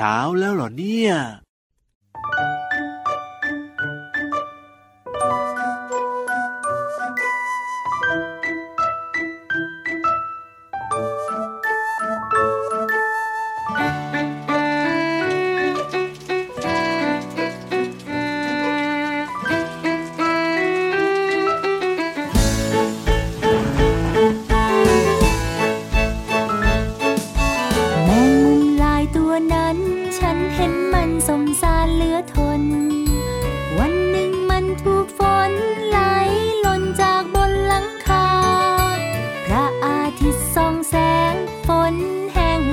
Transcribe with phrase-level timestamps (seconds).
[0.00, 1.14] ช้าแล้วเหรอเนี่ย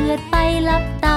[0.10, 0.36] ือดไป
[0.68, 1.06] ลับต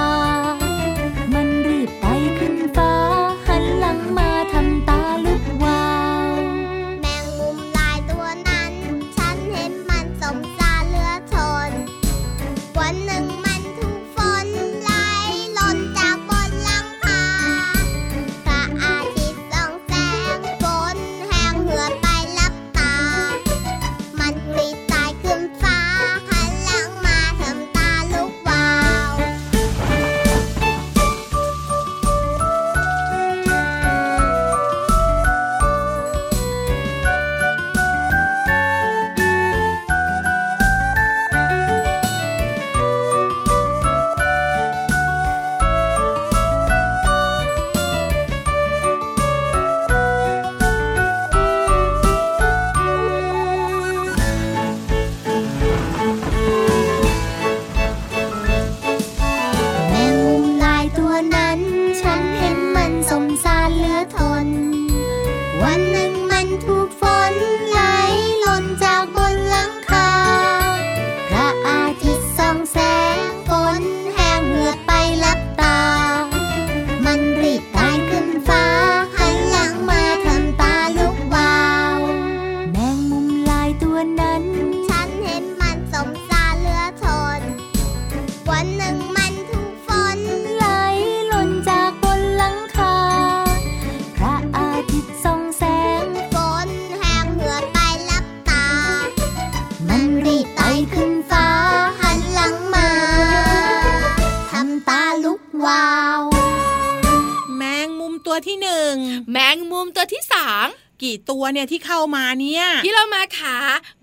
[108.47, 108.93] ที่หนึ่ง
[109.31, 110.67] แมงมุมตัวที่สาม
[111.03, 113.55] กี่ตัวเนี่ยที่เข้ามาเนี่ยพี่เรามาขา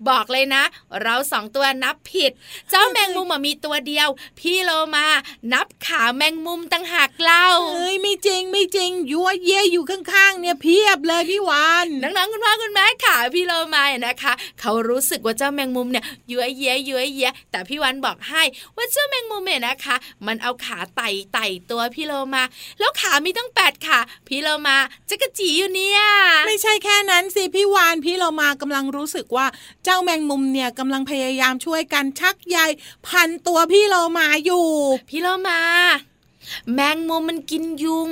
[0.09, 0.63] บอกเลยนะ
[1.03, 2.31] เราสองตัวนับผิด
[2.69, 4.07] เจ้าแมงมุมมีตัวเดียว
[4.39, 5.07] พี่โลมา
[5.53, 18.43] นับขาแมงมุมตั้งหากเล่าเฮ้ยไม่จริงไม่จริงยัวเย่อยู่ข้างๆเนี่ยเพียบเลยพี่วานน้องๆคุณพ่อคุณแม่ขาพี่โลมานะคะ เขารู้สึกว่าเจ้าแมงมุมเนี่ยยัวเย่ยัวเย่แต่พี่วันบอกให้
[18.75, 19.95] ว่าเจ้าแมงมุมเนี่ยนะคะ
[20.27, 22.43] มันเอาขาไต่ไต่ตัวพี่โลมา
[22.79, 24.77] แล้วขามีตั้งแปดขาพี่โลมา
[25.09, 25.99] จะกระจีอยู่เนี่ย
[26.47, 29.45] ไม่ใช่แค่นั้นสิพี่วานพี่เรามากำลังรู้สึกว่า
[29.83, 32.57] เจ้าแมงมุมเนี่ยกำลังพยายามช่วยกันชักใย
[33.07, 34.65] พันตัวพี่เรามาอยู่
[35.09, 35.59] พี่เรามา
[36.73, 38.09] แมงมุมมันกินยุง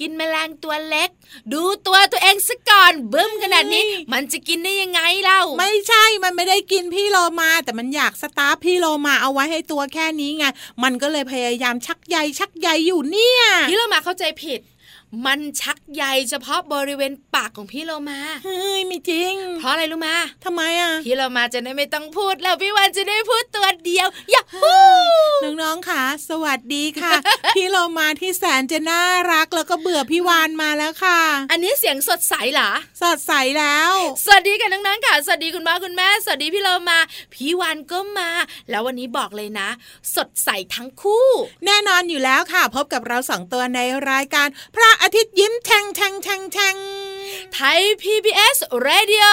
[0.00, 1.10] กินแมลงตัวเล็ก
[1.52, 10.44] ดูตัวตัวเองซะก่อนบึ้มขนาดนี้ มันจะกินได้ยังไงเล่าไม่ใช่มันไม่ได้กินพี่โลมา แต่มันอยากสตาร์พี่โลมาเอาไว้ให้ตัวแค่นี้ไง
[10.82, 14.60] มันก็เลยพยายามชักใยชักใยอยู่เนี่ย พี่โลมาเข้าใจผิด
[15.26, 24.76] มันชักใยเฉพาะบริเวณปากของพี่โลมาเฮ้ยไม่จริง เพราะอะไรรู้มาทำไมอะ พี่โลมาจะได้ไม่ต้องพูดแล้วพี่วันจะได้พูดตัวเดียวอย่าพู
[25.38, 27.12] ดน้องๆค่ะ สวัสดีค่ะ
[27.56, 32.70] พี่โลมาที่แสนจะน่ารักแล้วก็เบื่อพี่วานมาแล้วค่ะ อันนี้เสียงสดใสเหรอ
[33.02, 33.92] สดใสแล้ว
[34.24, 36.98] สวัสดีกันน้องๆค่ะ สวัสดีคุณพ่อคุณแม่ สวัสดีพี่โลมา
[37.34, 38.30] พี่วานก็มา
[38.70, 39.68] แล้ววันนี้บอกเลยนะ
[40.16, 41.26] สดใสทั้งคู่
[41.66, 46.76] แน่นอนอยู่แล้วค่ะ พบกับเราสองตัวในรายการพระอาทิตย์ยิ้มแฉ่งแฉ่งแฉ่งแฉ่ง
[47.54, 48.56] ไทย PBS
[48.88, 49.28] Radio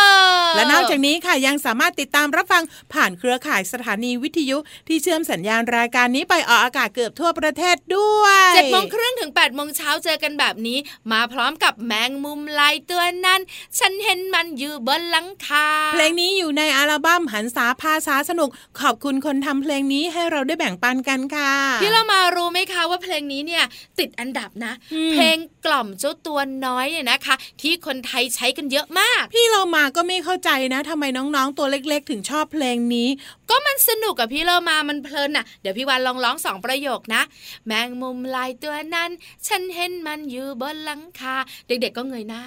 [0.56, 2.64] และนอกจากนี้ค่ะยังสามารถติดตามรับฟัง
[2.94, 4.58] ผ่านเครือข่ายสถานีวิทยุ
[4.88, 10.78] ที่เชื่อมสัญญาณรายการนี้ไปออกอากาศเกือบทั่วประเทศด้วยเจ็ดโมงครึ่งถึง8ปดโมงเช้าเจอกันแบบนี้
[11.12, 13.42] มาพร้อมกับแมงมุมลายตัวนั้น
[13.80, 18.50] ฉันเห็นมันอยู่บนหลังคา เพลงนี้อยู่ในอัลบั้มหันษาภาษาสนุก
[18.80, 21.52] ขอบคุณคนทำเพลงนี้ให้เราได้แบ่งปันกันค่ะ
[21.82, 23.64] พี่เรามารู้ไหมคะว่าเพลงนี้เนี่ย
[24.00, 24.74] ติดอันดับนะ
[25.14, 33.08] เพลง กล่อมเจ้าตัวน้อยเนี่ยนะคะ ที่คนไทยใช้กันเยอะมาก พี่เรามาก็ไม่เข้าใจนะทำไมน้องๆตัวเล็กๆ ถึงชอบเพลงนี้
[33.50, 37.22] ก็มันสนุกกับพี่เรามามันเพลินน่ะเดี๋ยวพี่วันลองร้องสองประโยคนะ
[37.66, 39.10] แมงมุมลายตัวนั้น
[39.48, 41.36] ฉันเห็นมันอยู่บนหลังคา
[41.68, 42.44] เด็กๆก็เงยหน้า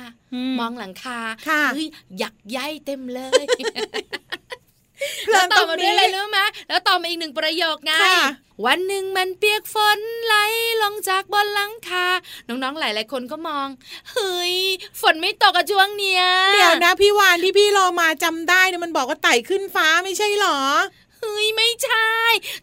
[0.59, 1.19] มองหลังคา
[1.75, 1.89] เฮ้ย
[2.19, 3.43] หยักใยเต็มเลย
[5.31, 6.39] แล้วต่อมาด้วยอะไรรู้ไหม
[6.69, 7.93] แล้วต่อมาอีกหนึ่งประโยคไง
[8.67, 10.35] วันหนึ่งมันเปียกฝนไหล
[10.83, 12.07] ลงจากบนหลังคา
[12.49, 13.69] น้องๆ หลายๆ คนก็มอง
[14.13, 14.55] เฮ้ย
[15.01, 16.25] ฝนไม่ตกกับช่วงเนี้ย
[16.55, 20.59] เดี๋ยวนะพี่วานที่พี่รอมาจำได้เนี่ยมันบอกว่าไต่ขึ้นฟ้าไม่ใช่หรอ
[21.19, 22.09] เฮ้ย ไม่ใช่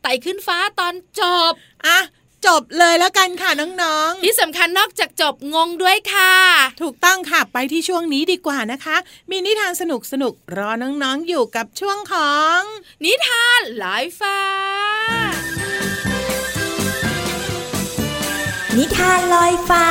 [0.01, 1.53] ไต่ขึ้นฟ้าตอนจบ
[1.85, 1.99] อะ
[2.45, 3.49] จบเลยแล้วกันค่ะ
[3.81, 6.33] น้องๆ ที่สำคัญนอกจากจบงงด้วยค่ะ
[6.81, 8.97] ถูกต้องค่ะไปที่ช่วงนี้ดีกว่านะคะ
[9.29, 12.59] มีนิทานสนุกสนุกรอน้องๆอยู่กับช่วงของ
[13.05, 14.39] นิทานลอยฟ้า
[18.77, 19.87] นิทานลอยฟ้า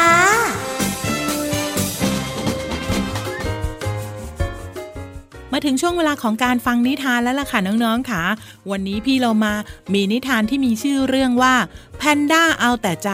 [5.58, 8.22] มาถึงช่วงเวลาของการฟังนิทานแล้วล่ะค่ะน้องๆค่ะ
[8.70, 9.52] วันนี้พี่เรามา
[9.94, 11.54] มีนิทานที่มีชื่อเรื่องว่า
[11.98, 13.10] แพนด้าเอาแต่ใจ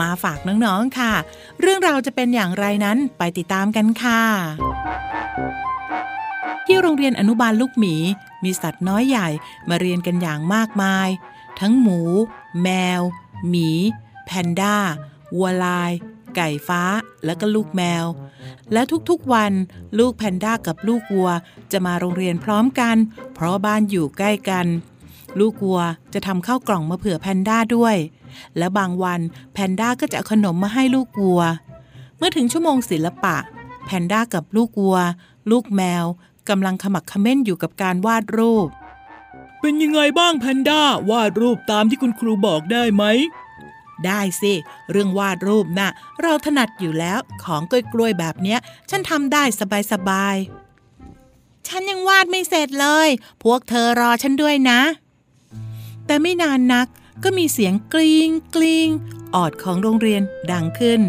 [0.00, 1.12] มาฝากน้องๆค่ะ
[1.60, 4.22] เรื่องราวจะเป็นอย่างไรนั้นไปติดตามกันค่ะ
[6.66, 7.94] ที่โรงเรียนอนุบาลลูกหมี
[8.44, 9.28] มีสัตว์น้อยใหญ่
[9.68, 11.08] มาเรียนกันอย่างมากมาย
[11.60, 12.00] ทั้งหมู
[12.62, 13.00] แมว
[13.48, 13.70] หมี
[14.26, 14.76] แพนด้า
[15.36, 15.92] วัวลาย
[16.36, 16.82] ไก่ฟ้า
[17.24, 18.04] และก็ลูกแมว
[18.72, 19.52] และทุกๆวัน
[19.98, 21.30] ลูกแพนด้ากับลูกวัว
[21.72, 22.96] จะมาโรงเรียนพร้อมกัน
[23.34, 24.66] เพราะบ้านอยู่ใกล้กัน
[25.40, 25.80] ลูกวัว
[26.14, 27.96] จะทำข้าวกล่องมาเผื่อแพนด้าด้วย
[28.58, 29.20] และบางวัน
[29.52, 31.42] แพนด้าก็จะขนมมาให้ลูกวัว
[32.16, 33.36] เมื่อถึงชั่วโมงศิลปะ
[33.84, 34.98] แพนด้ากับลูกวัว
[35.50, 36.04] ลูกแมว
[36.48, 38.68] กำลังขมักขม้นอยู่กับการวาดรูป
[39.60, 43.04] เป็นยังไงบ้างแพนด้าวาดรูปตามที่คุณครูบอกได้ไหม
[44.06, 44.52] ได้สิ
[44.90, 45.90] เรื่องวาดรูปนะ่ะ
[46.22, 48.58] เราถนัดอยู่แล้วของกล้วยๆแบบเนี้ย
[48.90, 49.42] ฉันทำได้
[49.92, 53.08] สบายๆ ฉันยังวาดไม่เสร็จเลย
[53.42, 54.80] พวกเธอรอฉันด้วยนะ
[56.06, 56.86] แต่ไม่นานนัก
[57.24, 58.88] ก็มีเสียงกริงกริง
[59.34, 61.00] ออดของโรงเรียนดังขึ้น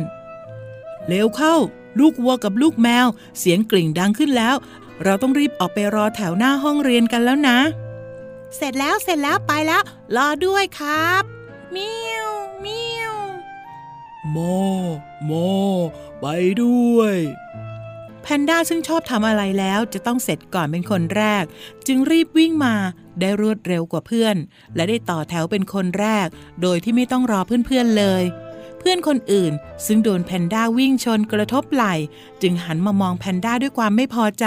[1.08, 1.56] เร็วเข้า
[2.00, 3.08] ลูกวัวกับลูกแมว
[3.40, 4.56] เสียงกริ่งดังขึ้นแล้ว
[5.04, 7.58] เราต้องรีบออกไปรอแถวหน้าห้องเรียนกันแล้วนะ
[8.56, 9.82] เสร็จแล้วเสร็จแล้วไปแล้ว
[10.16, 11.24] รอด้วยครับ
[11.76, 12.41] มิวมิว
[14.30, 14.38] โม
[15.26, 15.32] โม
[16.22, 16.26] ไป
[16.62, 17.16] ด้วย
[18.22, 21.44] แพนด้าซึ่งชอบทำอะไรแล้วจะต้องเสร็จก่อนเป็นคนแรก
[21.88, 22.76] จึงรีบวิ่งมา
[23.20, 24.36] ได้รวดเร็วกว่าเพื่อน
[24.76, 26.28] และได้ต่อแถวเป็นคนแรก
[26.62, 28.24] โดยที่ไม่ต้องรอเพื่อนๆเลย
[28.80, 29.54] เพื่อนคนอื่น
[29.86, 31.96] ซึ่งโดนแพนด้าวิ่งชนกระทบไหล่
[32.42, 34.46] จึงหันมามองแพนด้าด้วยความไม่พอใจ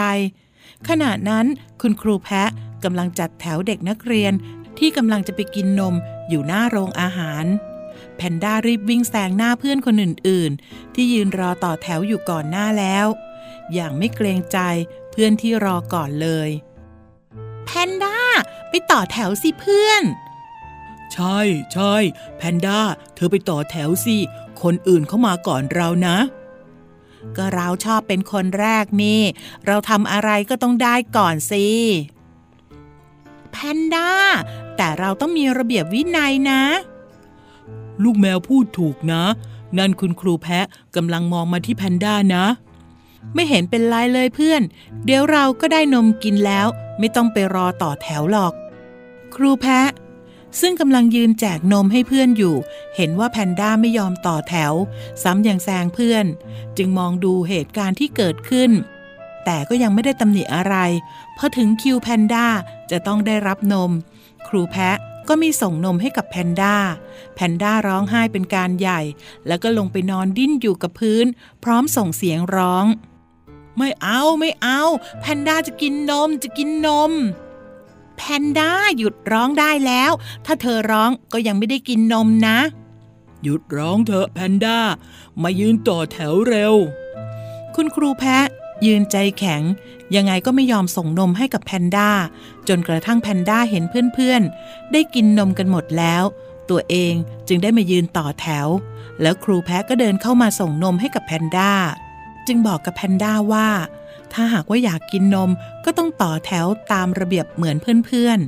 [0.88, 1.46] ขณะนั้น
[1.80, 2.50] คุณครูแพะ
[2.84, 4.32] กำลังจัดแถวเด็กนักเรียน
[4.78, 5.94] ที่กำลังจะไปกินนม
[6.28, 7.44] อยู่หน้าโรงอาหาร
[8.16, 13.06] แพนด้ารีบวิ่งแซงหน้าเพื่อนคนอื่นๆ ที่ยืนรอต่อแถวอยู่ก่อนหน้าแล้ว
[13.72, 14.58] อย่างไม่เกรงใจ
[15.10, 16.50] เพื่อนที่รอก่อนเลย
[17.64, 18.18] แพนด้า
[18.68, 20.02] ไปต่อแถวสิเพื่อน
[21.12, 21.38] ใช่
[21.72, 21.94] ใช่
[22.36, 22.80] แพนด้า
[23.14, 24.16] เธอไปต่อแถวสิ
[24.62, 26.18] คนอื่นเข้ามาก่อนเรานะ
[27.36, 29.22] ก็เราชอบเป็นคนแรกนี่
[29.66, 31.66] เราทำอะไรก็ต้องได้ก่อนสิ
[33.52, 34.10] แพนด้า
[34.76, 36.62] แต่เราต้องมีระเบียบวินัยนะ
[38.02, 39.22] ลูกแมวพูดถูกนะ
[39.78, 42.44] นั่นคุณครูแพะกำลังมองมาที่แพนด้านะ
[43.34, 44.62] ไม่เห็นเป็นไรเลยเพื่อน
[45.04, 46.66] เดี๋ยวเราก็ได้นมกินแล้ว
[46.98, 48.52] ไม่ต้องไปรอต่อแถวหรอก
[49.34, 49.88] ครูแพะ
[50.60, 52.54] ซึ่งกำลังยืนแจกนมให้เพื่อนอยู่
[52.96, 54.72] เห็นว่าแพนด้าไม่ยอมต่อแถว
[55.22, 56.24] ซ้ำยังแซงเพื่อน
[56.76, 58.70] จึงมองดูเหตุการณ์ที่เกิดขึ้น
[59.44, 60.76] แต่ก็ยังไม่ได้ตำหนิอะไร
[61.36, 62.46] พอถึงคิวแพนด้า
[62.90, 63.90] จะต้องได้รับนม
[64.48, 64.96] ครูแพะ
[65.28, 66.76] ก็มีส่งนมให้กับแพนด้า
[67.34, 69.00] แพนด้าร้องไห้เป็นการใหญ่
[69.46, 71.26] แล้วก็ลงไปนอนดิ้นอยู่กับพื้น
[71.64, 72.86] พร้อมส่งเสียงร้อง
[73.78, 74.82] ไม่เอาไม่เอา
[75.20, 77.12] แพนด้าจะกินนมจะกินนม
[78.16, 80.12] แพนด้าหยุดร้องได้แล้ว
[80.46, 82.58] ถ้าเธอร้องก็ยังไม่ได้กินนมนะ
[83.42, 84.78] หยุดร้องเถอะแพนด้า
[85.42, 86.74] มายืนต่อแถวเร็ว
[87.74, 88.46] คุณครูแพะ
[88.86, 89.62] ยืนใจแข็ง
[90.16, 92.10] ยังไงก็ไม่ยอมส่งนมให้กับแพนด้า
[92.68, 96.22] จนกระทั่งแพนด้าเห็นเพื่อนๆ ได้กินนมกันหมดแล้ว
[96.70, 97.14] ตัวเอง
[97.48, 98.68] จึงได้มายืนต่อแถว
[99.22, 101.72] แล้วครูแพะก็เดินเข้ามาส่งนมให้กับแพนด้า
[102.46, 103.68] จึงบอกกับแพนด้าว่า
[104.32, 105.50] ถ้าหากว่าอยากกินนม
[105.84, 107.76] ก็ต้องต่อแถวตามระเบียบเหมือน
[108.06, 108.38] เพื่อน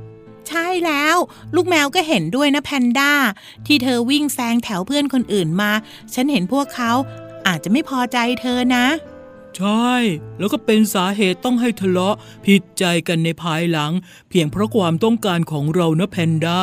[0.00, 1.16] ๆ ใช่แล้ว
[1.54, 3.12] ลูกแมวก็เห็นด้วยนะแพนด้า
[3.66, 5.70] ที่เธอวิ่งแซงแถวเพื่อนคนอื่นมา
[6.14, 6.92] ฉันเห็นพวกเขา
[7.46, 8.86] อาจจะไม่พอใจเธอนะ
[9.56, 9.92] ใช่
[10.38, 12.14] แล้วก็เป็นสาเหตุต้องให้ทะเลาะ
[12.46, 13.92] ผิดใจกันในภายหลัง
[14.28, 16.62] เพียงเพราะความต้องการของเรานะแพนด้า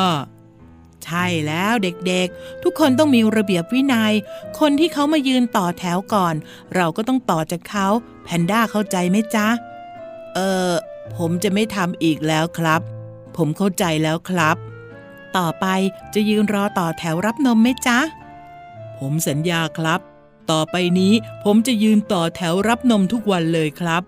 [1.04, 4.12] ใช่แล้วเด็กๆ ทุกคนต้องมีระเบียบวินยัย
[4.58, 6.34] คนที่เขามายืนต่อแถวก่อน
[6.74, 7.86] เราก็ต้องต่อจากเขา
[8.24, 9.48] แพนด้าเข้าใจไหมจ๊ะ
[10.34, 10.70] เออ
[11.16, 12.80] ผมจะไม่ทำอีกแล้วครับ
[13.36, 14.56] ผมเข้าใจแล้วครับ
[15.36, 15.66] ต่อไป
[16.14, 17.98] จะยืนรอต่อแถวรับนมไหมจ๊ะ
[18.98, 20.00] ผมสัญญาครับ
[20.50, 21.12] ต่อไปนี้
[21.44, 24.02] ผมจะยืนต่อแถวรับนมทุกวันเลยครับ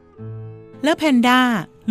[0.85, 1.40] แล้วแพนด้า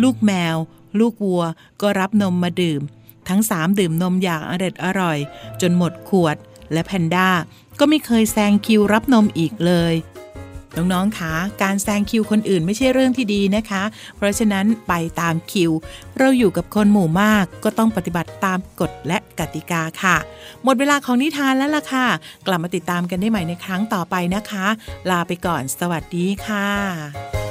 [0.02, 0.56] ลูกแมว
[0.98, 1.42] ลูกวัว
[1.80, 2.82] ก็รับนมมาดื่ม
[3.28, 5.18] ทั้งสามดื่มนมอย่างอร็ดอร่อย
[5.60, 6.36] จนหมดขวด
[6.72, 7.28] และแพนด้า
[7.78, 9.94] ก็ไม่เคยแซงคิวรับนมอีกเลย
[10.76, 13.82] น้องๆคะการแซงคิวคนอื่นไม่ใช่เรื่องที่ดีนะคะ
[14.16, 15.70] เพราะฉะนั้นไปตามคิว
[16.18, 20.16] เราอยู่กับคนหมู่มากก็ต้องปฏิบัติตามกฎและกติกาค่ะ
[20.64, 22.06] หมดเวลาของนิทานแล้วล่ะค่ะ
[22.46, 24.66] กลับมาติดตามกันได้ใหม่ในครั้งต่อไปนะคะ
[25.10, 27.45] ลาไปก่อนสวัสดีค่ะ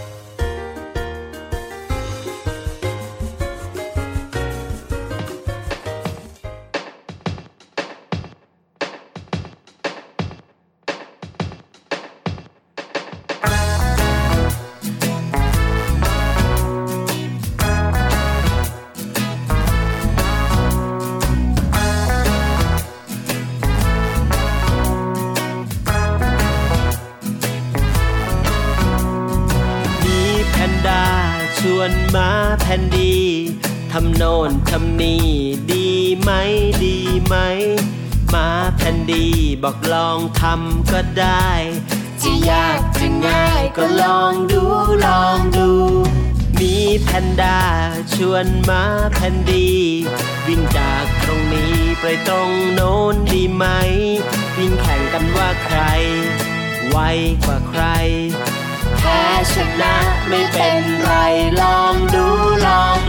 [40.42, 41.50] ทำก็ได้
[42.22, 44.64] จะยากจะง่ายก็ลองดู
[45.06, 45.70] ลองดู
[46.60, 47.60] มีแพนด้า
[48.14, 49.70] ชวนมาแผ่นดี
[50.48, 53.66] วิ่งจากตรงนี้ไปตรงโน้นดีไหม
[54.58, 55.80] วิ่งแข่งกันว่าใคร
[56.90, 56.98] ไว
[57.46, 57.84] กว่าใคร
[58.98, 59.22] แพ้
[59.54, 59.96] ชนะ
[60.28, 61.12] ไม่เป็นไร
[61.62, 62.26] ลองดู
[62.66, 63.05] ลอง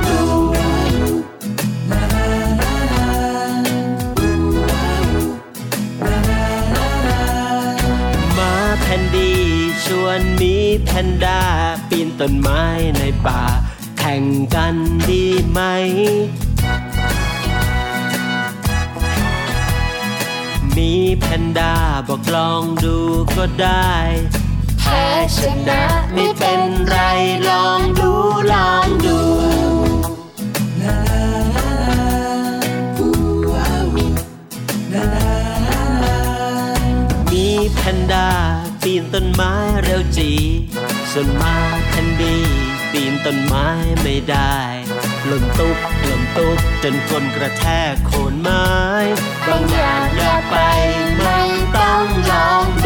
[8.99, 9.33] นดี
[9.85, 11.41] ชวนมีแพนด้า
[11.89, 12.63] ปีนต้นไม้
[12.99, 13.43] ในป่า
[13.99, 14.25] แข่ง
[14.55, 14.75] กัน
[15.09, 15.61] ดีไหม
[20.77, 21.73] มีแพนด้า
[22.09, 22.97] บอกลองดู
[23.37, 23.93] ก็ได้
[24.81, 25.05] แพ้
[25.37, 25.39] ช
[25.69, 26.97] นะไม่เป็นไร
[27.49, 28.11] ลองดู
[28.53, 29.19] ลองดู
[41.13, 41.57] ส่วนมา
[41.89, 42.37] แคนดี
[42.93, 43.69] ปีนต้นไม้
[44.03, 44.57] ไม่ได้
[45.27, 48.67] หล่นตุ๊บหล่นตุ๊บจนคนกระแทกโคนไม้
[49.47, 50.57] บางอย่างอย่าไป
[51.19, 51.41] ไม่
[51.77, 52.86] ต้องลองด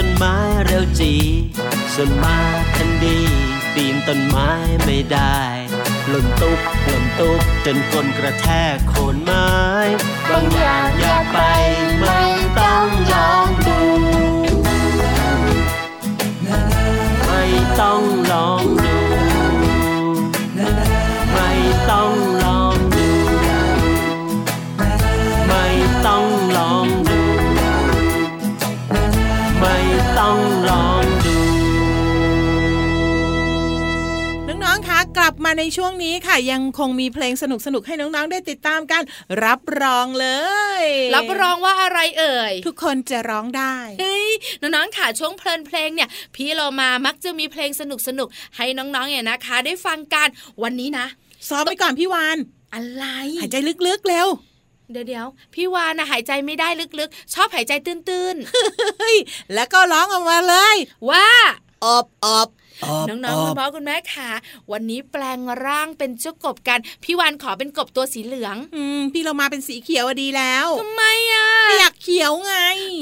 [0.00, 1.14] ต้นไม้เร็วจี
[1.94, 2.38] ส่วนมา
[2.74, 3.18] ทันดี
[3.74, 4.50] ปีนต้นไม้
[4.84, 5.38] ไม่ได้
[6.08, 9.48] หล่นตุ๊บหล่นตุ๊บจนก้นกระแทกโคนไม้
[35.48, 39.02] มาในช่วงนี้ค่ะ ยังคงมีเพลงสนุกๆให้น้องๆได้ติดตามกัน
[39.44, 40.28] รับรองเล
[40.82, 40.84] ย
[41.16, 44.28] รับรองว่าอะไรเอ่ย ทุกคนจะร้องได้เฮ้ย
[44.60, 47.82] น้องๆค่ะช่วงเพลินเพลงเนี่ย พี่เรามามักจะมีเพลงส
[48.18, 50.28] นุกๆให้น้องๆเนี่ยนะคะ ได้ฟังกัน
[50.62, 51.06] วันนี้นะ
[51.48, 52.38] ซ้อมไปก่อนพี่วาน
[52.74, 53.04] อะไร
[53.40, 54.28] หายใจลึกๆเร็ว
[54.92, 56.68] เดี๋ยวเดี๋ยวๆพี่วานนะหายใจไม่ได้
[57.00, 58.36] ลึกๆ ชอบหายใจตื้น
[58.98, 59.16] เฮ้ย
[59.54, 61.28] แล้วก็ร้องออกมาเลยๆว่า
[61.84, 62.48] อบอบ
[63.08, 64.30] น้องๆคุณพ่อคุณแม่ค่ะ
[64.72, 72.54] วันนี้แปลงร่างเป็นเจ้ากบกัน พี่วานขอเป็นกบตัวสีเหลือง อืมพี่เรามาเป็นสีเขียวอะดีแล้วทำไมอะไม่อยากเขียวไง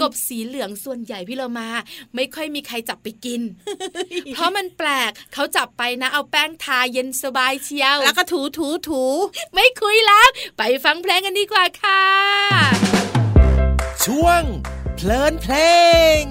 [0.03, 1.69] กบสีเหลืองส่วนใหญ่พี่เรามา
[2.15, 3.41] ไม่ค่อยมีใครจับไปกิน
[4.35, 9.05] เพราะมันแปลกเขาจับไปนะเอาแป้งทาเย็นสบายเชียว แล้วก็ถูถูถู
[9.55, 10.29] ไม่คุยแล้ว
[10.59, 12.03] ไปฟังเพลงกันดีกว่าค่ะ
[14.05, 14.43] ช่วง
[14.97, 15.55] เพลินเพล
[16.21, 16.23] ง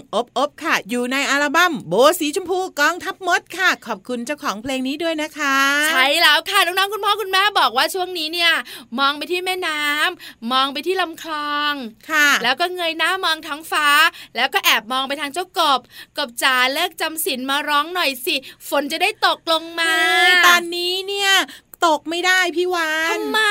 [0.00, 5.56] องเพลงอบอบค่ะ อยู่ในอัลบั้มโบสีชมพูกองทัพมดค่ะ ขอบคุณเจ้าของเพลงนี้ด้วยนะคะ
[5.90, 8.52] ใช่แล้วค่ะน้องๆคุณพ่อคุณแม่บอกว่าช่วงนี้เนี่ย
[8.98, 11.72] มองไปที่แม่น้ำมองไปที่ลำคลอง
[12.10, 13.88] ค่ะ แล้วก็เงยหน้ามองท้องฟ้า
[14.36, 15.80] แล้วก็แอบมองไปทางเจ้ากบ
[16.18, 18.36] กบจ๋าเลิกจำศีลมาร้องหน่อยสิ
[18.68, 19.94] ฝนจะได้ตกลงมา
[20.46, 21.32] ตอนนี้เนี่ย
[21.86, 23.42] ตกไม่ได้พี่วานทำไม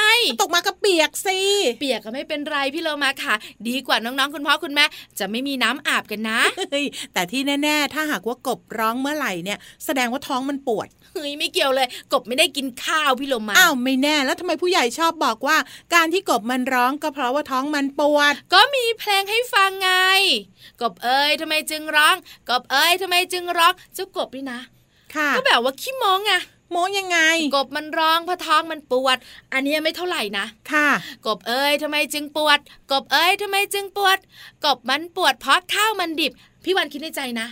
[0.41, 1.39] ตกมาก็เปียกสิ
[1.79, 3.35] เปียกก็ไม่เป็นไรพี่โลมาค่ะ
[3.67, 4.85] ดีกว่าน้องๆคุณพ่อคุณแม่
[5.19, 6.39] จะไม่มีน้ำอาบกันนะ
[6.71, 15.57] เฮ้ยแต่ที่แน่ ๆ ถ้าหากว่ากบร้องเมื่อไหร่เนี่ย แสดงว่าท้องมันปวดเฮ้ยไม่เกี่ยวเลย กบไม่ได้กินข้าวพี่โลมาอ้าวไม่แน่แล้วทำไมผู้ใหญ่ชอบบอกว่า
[15.93, 19.91] การที่กบมันร้องก็เพราะว่าท้องมันปวด ก็มีเพลงให้ฟังไง
[20.81, 22.15] กบเอ้ยทำไมจึงร้อง
[22.49, 24.59] กบเอ้ยทำไมจึงร้องเจ้ากบนี่นะ
[25.15, 26.33] ค่ะก็แบบว่าขี้โม้งไง
[26.71, 27.19] โมยังไง
[27.55, 29.17] กบมันร้องเพราะท้องมันปวด
[29.53, 30.89] อันนี้ไม่เท่าไหร่นะ ค่ะ
[31.25, 32.59] กบเอ้ยทำไมจึงปวด
[32.91, 34.17] กบเอ้ยทำไมจึงปวด
[34.65, 36.31] กบมันปวดเพราะข้าวมันดิบ
[36.63, 37.47] พี่วันคิดในใจนะ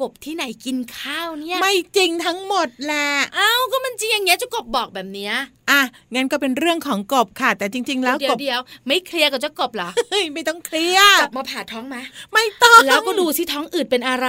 [0.00, 5.34] กบที่ไหนกินข้าวเนี่ย ไม่จริงทั้งหมดแหละ เอ้าก็มันจริงอย่างเงี้ยเจ้ากบบอกแบบเนี้ย
[5.70, 5.80] อะ
[6.14, 12.02] งั้นก็เป็นเรื่องของกบค่ะ แต่จริง ๆ แล้วเดี๋ยกวบเดียวไม่เคลียร์กับเจ้ากบเหรอเฮ้ยไม่ต้องเคลียร์จับมาผ่าท้องมา
[12.34, 14.28] ไม่ต้องแล้วก็ดูสิท้องอืดเป็นอะไร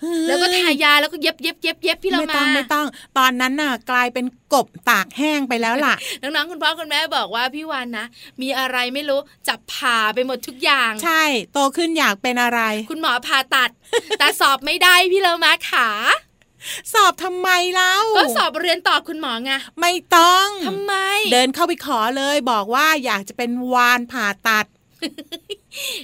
[0.00, 2.86] เฮ้ยแล้วก็ทายาแล้วก็เย็บเย็บเย็บเย็บพี่เราไม่มาต้องไม่ต้อง
[3.18, 8.06] ตอนนั้นน่ะ กลายเป็นกบตากแห้งไปแล้วล่ะน้องๆคุณพ่อคุณแม่บอกว่าพี่วานนะ
[8.42, 13.70] มีอะไรไม่รู้จับผ่าไปหมดทุกอย่าง ใช่ โตขึ้นอยากเป็นอะไร คุณหมอผ่าตัด
[14.18, 15.88] แต่สอบไม่ได้พี่เรามาขา
[16.92, 20.94] สอบทำไมเล่าก็สอบเรียนต่อคุณหมอไงไม่ต้องทำไม
[21.32, 24.66] เดินเข้าไปขอเลยบอกว่าอยากจะเป็นวานผ่าตัด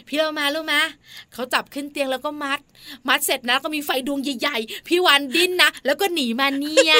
[0.06, 0.74] พี่เรามารู้ไหม
[1.32, 2.60] เขาจับขึ้นเตียงแล้วก็มัด
[3.08, 6.96] มัดเสร็จนะก็มีไฟดวงใหญ่ๆ พี่วันดิ้นนะ แล้วก็หนีมาเนี่ย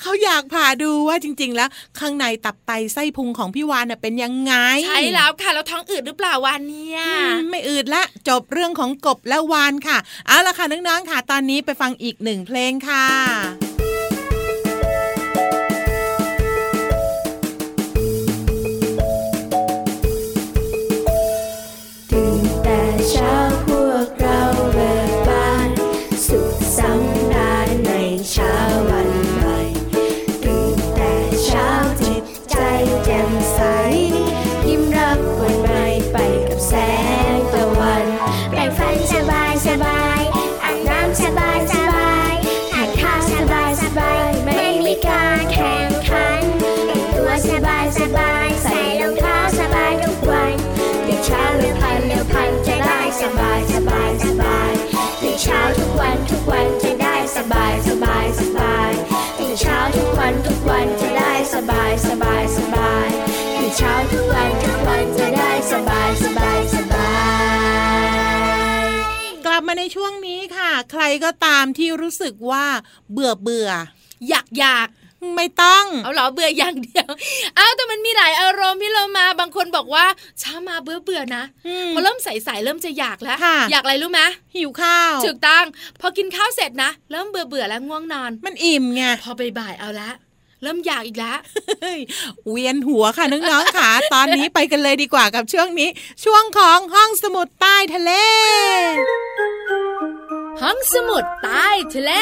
[0.00, 1.68] เขาอยากผ่าดูว่าจริง ๆ แล้ว
[2.00, 4.54] ข้างในตับไตไส้พุงของพี่วานน่ะเป็นยังไง
[4.86, 13.63] ใช่แล้วค่ะแล้วท้องอืดหรือเปล่าวานเนี่ยอืมไม่อืดละจบเรื่องของกบและวานค่ะ เอาละค่ะน้องๆค่ะ ตอนนี้ไปฟังอีกหนึ่งเพลงค่ะ
[70.14, 72.64] ลับมาในช่วงนี้ค่ะ ใครก็ตามที่รู้สึกว่า
[73.12, 73.70] เบื่อเบื่อ
[74.28, 74.88] อยากอยาก
[75.36, 77.08] ไม่ต้องเอาเหรอเบื่ออย่างเดียว
[77.56, 80.06] เอาแต่มันมีหลายอารมณ์พี่เรามาบางคนบอกว่า
[80.40, 84.22] เช้ามาเบื่อเบื่อๆนะอืมพอเริ่มใสๆเริ่มจะอยากแล้วค่ะอยากอะไรรู้ไหม
[84.56, 85.64] หิวข้าวถูกต้อง
[86.00, 90.10] พอกินข้าวเสร็จนะ เริ่มเบื่อเบื่อๆแล้วง่วงนอน มันอิ่มไงพอบ่ายๆเอาละ
[90.64, 91.38] เริ่มอยากอีกแล้ว
[91.82, 92.00] เฮ้ย
[92.48, 95.88] เวียนหัวค่ะน้องๆค่ะ ตอนนี้ไปกันเลยดีกว่ากับช่วงนี้
[96.24, 98.83] ช่วงของห้องสมุดใต้ทะเลห้
[100.74, 102.12] องสมุดใต้ทะเล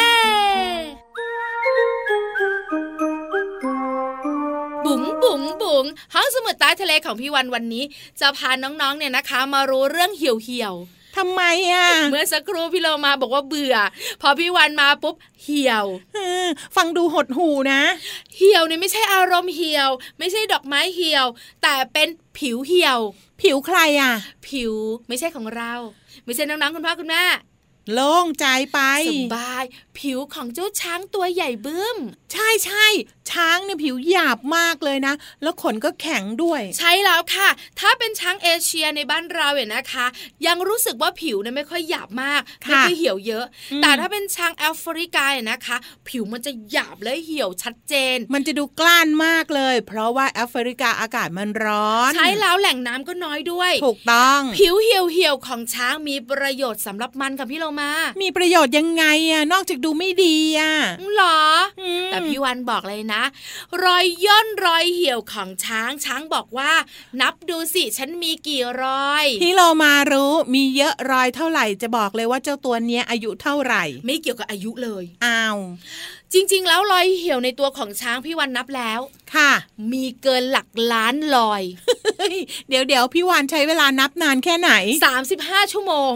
[4.84, 5.84] บุ๋งบุ๋งบุ๋ง
[6.14, 7.84] ห้องสมุดใต้ทะเลของพี่วันวันนี้
[8.20, 10.74] จะพาน้องๆเนี่ยนะคะ มารู้เรื่องเหี่ยวเหี่ยว
[11.16, 13.76] ทำไมอะๆเมื่อสักครู่พี่เรามาบอกว่าเบื่อ
[14.20, 15.84] พอพี่วันมาปุ๊บเหี่ยว
[16.14, 17.82] เออฟังดูหดหูนะ
[18.36, 21.26] เหี่ยวเนี่ยไม่ใช่อารมณ์เหี่ยว ไม่ใช่ดอกไม้เหี่ยว
[21.62, 22.98] แต่เป็นผิวเหี่ยว
[23.40, 24.12] ผิวใครอะ
[24.48, 24.72] ผิว
[25.08, 25.72] ไม่ใช่ของเรา
[26.24, 27.22] ไม่ใช่น้องๆคุณพ่อคุณแม่
[27.92, 29.64] โล่งใจไปสบาย
[29.98, 31.98] ผิวของเจ้าช้างตัวใหญ่บึ้ม
[32.32, 32.86] ใช่ใช่
[33.30, 37.48] ช้างเนี่ยผิวหยาบมากเลยนะ แล้วขนก็แข็งด้วย ใช่แล้วค่ะ
[37.80, 40.06] ถ้าเป็นช้างเอเชียในบ้านเราเนี่ยนะคะ
[40.46, 45.76] ยังรู้สึกว่าผิวเนี่ยไม่ค่อยหยาบมากค่ะไม่ค่อยเหี่ยวเยอะอืมแต่ถ้าเป็นช้างแอฟริกาเนี่ยนะคะ
[46.08, 57.90] ผิวมันจะหยาบและเหี่ยวชัดเจน มันจะดูกล้านมากเลย เพราะว่าแอฟริกาอากาศมันร้อน ใช่แล้วแหล่งน้ำก็น้อยด้วย ถูกต้อง ผิวเหี่ยวเหี่ยวๆของช้างมีประโยชน์สำหรับมันกับพี่เรามา
[58.22, 60.72] มีประโยชน์ยังไงอะนอกจากดูไม่ดีอะ
[61.16, 61.40] หรอ
[61.80, 63.22] อืมแต่พี่วันบอกเลยนะ
[63.82, 66.72] รอยย่นรอยเหี่ยวของช้างช้างบอกว่า
[67.20, 75.58] นับดูสิฉันมีกี่รอย พี่โลมารู้มีเยอะรอยเท่าไหร่จะบอกเลยว่าเจ้าตัวเนี้ยอายุเท่าไหร่ ไม่เกี่ยวกับอายุเลยอ้าว
[76.34, 79.00] จริง ๆ แล้วรอยเหี่ยวในตัวของช้างพี่วันนับแล้ว
[79.34, 79.52] ค่ะ
[79.92, 81.62] มีเกินหลักล้านรอย
[82.68, 84.72] เดี๋ยวเดี๋ยวพี่วานใช้เวลานับนานแค่ไหน
[85.18, 86.12] 35 ชั่วโมง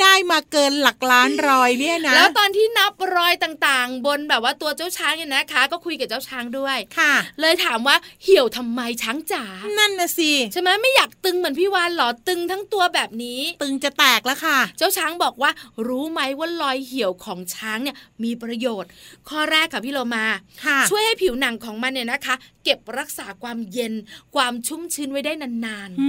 [0.00, 9.44] ได้มาเกินหลักล้านรอยเนี่ยนะ แล้วตอนที่นับรอยต่างๆ บนแบบว่าตัวเจ้าช้างเนี่ยนะคะ ก็คุยกับเจ้าช้างด้วย ค่ะ เลยถามว่าเหี่ยวทำไมช้างจ๋า
[9.78, 15.50] นั่นนะสิ ใช่ไหมไม่อยากตึงเหมือนพี่วานเหรอ ตึงทั้งตัวแบบนี้ ตึงจะแตกแล้วค่ะ เจ้าช้างบอกว่า
[15.86, 18.90] รู้ไหมว่ารอยเหี่ยวของช้างเนี่ยมีประโยชน์
[19.28, 20.24] ข้อแรกค่ะพี่โลมา
[20.64, 23.92] ค่ะช่วยให้ผิวหนังของมันเนี่ยนะคะ เก็บรักษาความเย็น
[24.34, 26.08] ความชุ่มชื้นไว้ได้นานอื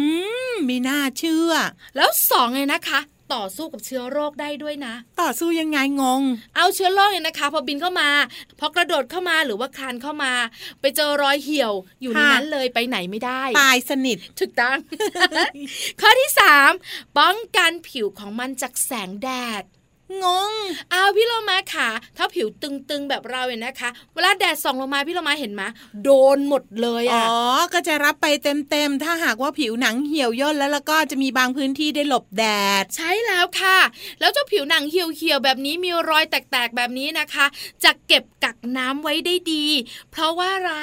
[0.52, 3.02] มมีน่าเชื่อๆแล้วสองเลยนะคะ
[3.36, 6.22] ต่อสู้กับเชื้อโรคได้ด้วยนะ ต่อสู้ยังไงงง
[6.56, 8.10] เอาเชื้อโรคเนี่ยนะคะ พอบินเข้ามา
[8.60, 10.32] พอกระโดดเข้ามาหรือว่าคลานเข้ามา
[10.82, 14.78] ไปเจอรอยเหี่ยวอยู่ในค่ะนั้นเลยไปไหนไม่ได้ตายสนิทถูกต้อง
[16.02, 16.72] ข้อที่สาม
[17.20, 19.30] ป้องกันผิวของมันจากแสงแด
[19.62, 19.64] ด
[20.24, 20.52] งง
[20.92, 25.64] เอาพี่โลมาค่ะ ถ้าผิวตึงๆแบบเราเนี่ยนะคะ เวลาแดดส่องลงมาพี่โลมาเห็นไหม
[26.04, 27.38] โดนหมดเลยอ๋อะอ
[27.74, 32.46] ก็จะรับไปเต็มๆ ถ้าหากว่าผิวหนังเหี่ยวย่นแล้วแล้วก็จะมีบางพื้นที่ได้หลบแด
[32.82, 33.80] ด ใช่แล้วค่ะ
[34.20, 37.46] แล้วเจ้าผิวหนังเหี่ยวๆแบบนี้มีรอยแตกๆแบบนี้นะคะ
[37.84, 39.66] จะเก็บกักน้ำไว้ได้ดี
[40.12, 40.74] เพราะว่าอะไร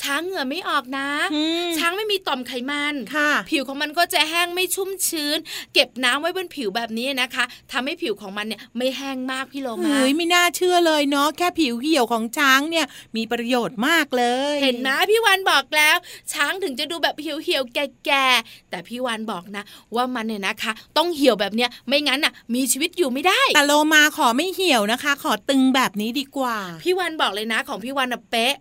[0.00, 5.38] ช้างเหงื่อไม่ออกนะอืมช้างไม่มีต่อมไขมันค่ะ ผิวของมันก็จะแห้งไม่ชุ่มชื้น
[5.74, 14.24] เก็บน้ำไว้บนผิวแบบนี้นะคะทำให้ผิวของมันเนี่ยไม่แห้งมากพี่โลมาเฮ้ยไม่น่าเชื่อเลยเนาะแค่ผิวเหี่ยวของช้างเนี่ยมีประโยชน์มากเล
[14.54, 15.96] ย เห็นไหมพี่วันบอกแล้ว
[16.32, 28.54] ช้างถึงจะดูแบบเหี่ยวๆแก่ๆแต่พี่วันบอกนะ ว่ามันเนี่ยนะคะ ต้องเหี่ยวแบบเนี้ยไม่งั้นน่ะ มีชีวิตอยู่ไม่ได้แต่โลมาขอไม่เหี่ยวนะคะ ขอตึงแบบนี้ดีกว่า พี่วันบอกเลยนะของพี่วันอะเป๊ะ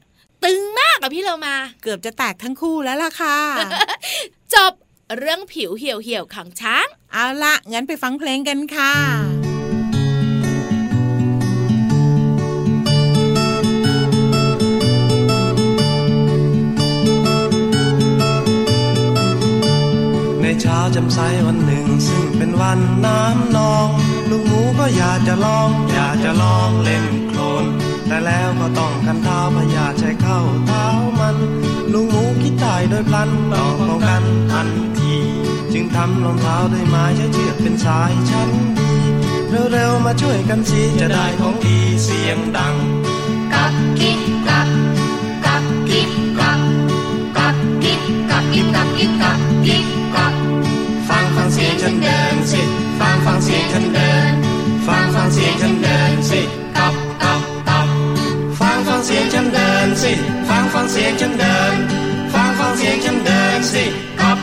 [0.44, 3.38] ตึงมากอะพี่เรามา เกือบจะแตกทั้งคู่แล้วล่ะค่ะ
[4.54, 4.74] จบ
[5.18, 9.43] เรื่องผิวเหี่ยวเหี่ยวๆของช้าง เอาละงั้นไปฟังเพลงกันค่ะ
[20.62, 23.88] เช้าจำใสวันหนึ่ง ซึ่งเป็นวันน้ำนอง
[24.30, 27.66] ลูกหมูก็อยากจะลอง อยากจะลองเล่นโคลน
[28.08, 30.86] แต่แล้วก็ต้องกันเท้าพยาใช้เข้าเท้า
[31.20, 31.38] มัน
[31.94, 35.16] ลูกหมูคิดตายโดยพลันต้องป้องกันทันที
[35.74, 38.92] จึงทำรองเท้าด้วยไม้ใช้เชือกเป็นสายชั้นดี
[39.72, 42.76] เร็วๆมาช่วยกันสิจะได้ของดีเสียงดัง
[43.54, 44.70] กับกิ๊บกับ
[45.46, 46.60] กับกิ๊บกับ
[47.38, 49.86] กับกิ๊บกับกิ๊บกับกิ๊บกับกิ๊บ
[50.16, 50.33] กับ
[51.63, 52.62] สียงฉันเดินสิ
[52.99, 54.34] ฟังฟังเสียงฉันเดิน
[54.88, 56.41] ฟังฟังเสียงฉันเดินสิ
[56.78, 57.88] กับกับกับ
[58.60, 60.12] ฟังฟังเสียงฉันเดินสิ
[60.47, 61.76] ฟังฟังเสียงฉันเดิน
[62.34, 63.84] ฟังฟังเสียงฉันเดินสิ
[64.19, 64.43] กับกับกั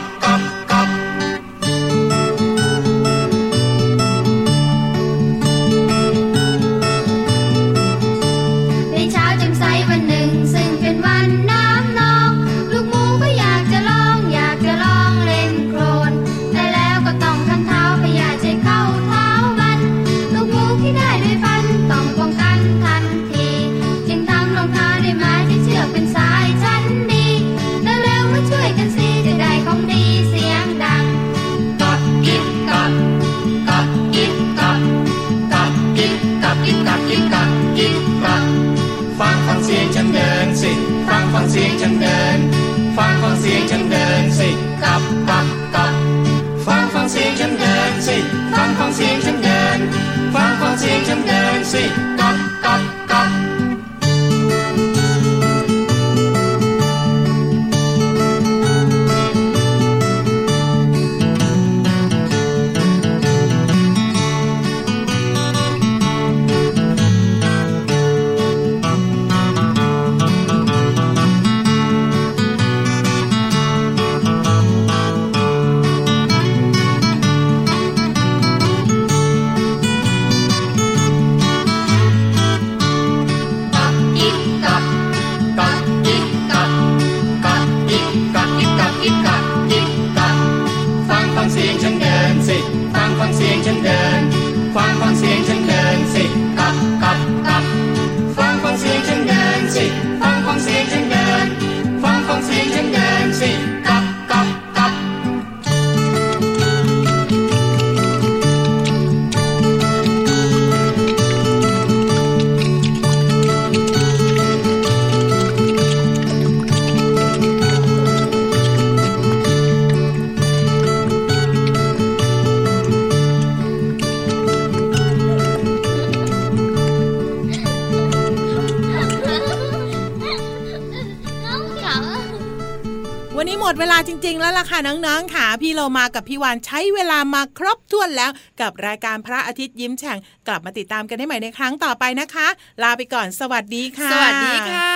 [134.07, 142.47] จริง ๆ แล้วล่ะค่ะน้องๆค่ะพี่เรามากับพี่วานใช้เวลามาครบถ้วนแล้วกับรายการพระอาทิตย์ยิ้มแฉ่งกลับมาติดตามกันได้ใหม่ในครั้งต่อไปนะคะ
[142.83, 144.93] ลาไปก่อนสวัสดีค่ะ สวัสดีค่ะ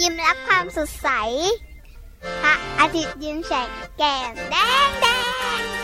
[0.00, 1.08] ยิ้มรับความสดใส
[2.42, 5.06] พระอาทิตย์ยิ้มแฉกแก้มแดงแด
[5.58, 5.83] ง